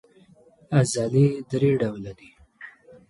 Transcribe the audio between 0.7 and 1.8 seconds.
عضلې درې